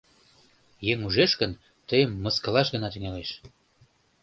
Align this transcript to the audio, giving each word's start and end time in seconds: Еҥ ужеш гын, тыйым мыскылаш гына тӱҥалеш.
Еҥ 0.91 0.97
ужеш 1.07 1.31
гын, 1.41 1.51
тыйым 1.89 2.11
мыскылаш 2.23 2.67
гына 2.75 2.87
тӱҥалеш. 2.91 3.29